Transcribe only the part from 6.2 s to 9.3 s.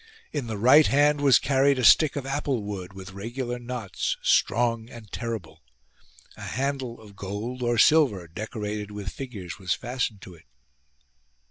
a handle of gold or silver decorated with